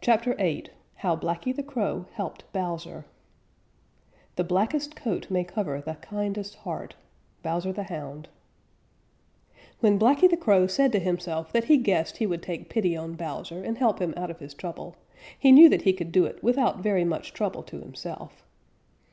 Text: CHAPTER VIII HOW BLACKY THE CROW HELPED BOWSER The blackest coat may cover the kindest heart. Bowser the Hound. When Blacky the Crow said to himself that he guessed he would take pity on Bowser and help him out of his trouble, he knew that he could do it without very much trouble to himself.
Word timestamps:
CHAPTER 0.00 0.34
VIII 0.34 0.70
HOW 0.96 1.14
BLACKY 1.14 1.52
THE 1.52 1.62
CROW 1.62 2.06
HELPED 2.14 2.52
BOWSER 2.52 3.04
The 4.34 4.42
blackest 4.42 4.96
coat 4.96 5.30
may 5.30 5.44
cover 5.44 5.80
the 5.80 5.94
kindest 5.94 6.56
heart. 6.56 6.96
Bowser 7.44 7.72
the 7.72 7.84
Hound. 7.84 8.28
When 9.78 10.00
Blacky 10.00 10.28
the 10.28 10.36
Crow 10.36 10.66
said 10.66 10.90
to 10.90 10.98
himself 10.98 11.52
that 11.52 11.66
he 11.66 11.76
guessed 11.76 12.16
he 12.16 12.26
would 12.26 12.42
take 12.42 12.68
pity 12.70 12.96
on 12.96 13.14
Bowser 13.14 13.62
and 13.62 13.78
help 13.78 14.00
him 14.00 14.14
out 14.16 14.32
of 14.32 14.40
his 14.40 14.52
trouble, 14.52 14.96
he 15.38 15.52
knew 15.52 15.68
that 15.68 15.82
he 15.82 15.92
could 15.92 16.10
do 16.10 16.24
it 16.24 16.42
without 16.42 16.80
very 16.80 17.04
much 17.04 17.32
trouble 17.32 17.62
to 17.62 17.78
himself. 17.78 18.42